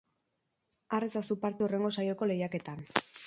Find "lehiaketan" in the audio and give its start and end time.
2.33-2.85